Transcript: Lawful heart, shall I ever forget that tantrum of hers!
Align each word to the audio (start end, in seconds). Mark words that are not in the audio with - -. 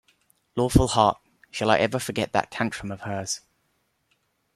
Lawful 0.55 0.87
heart, 0.87 1.21
shall 1.51 1.69
I 1.69 1.77
ever 1.77 1.99
forget 1.99 2.33
that 2.33 2.49
tantrum 2.49 2.91
of 2.91 3.01
hers! 3.01 3.41